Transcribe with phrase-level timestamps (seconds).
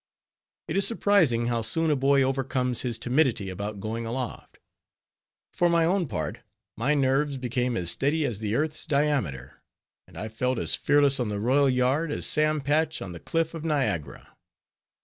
[0.67, 4.57] It is surprising, how soon a boy overcomes his timidity about going aloft.
[5.53, 6.39] For my own part,
[6.75, 9.61] my nerves became as steady as the earth's diameter,
[10.07, 13.53] and I felt as fearless on the royal yard, as Sam Patch on the cliff
[13.53, 14.35] of Niagara.